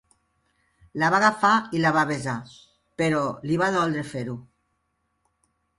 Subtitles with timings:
[1.01, 2.35] La va agafar i la va besar;
[3.03, 4.39] però li va doldre fer-ho.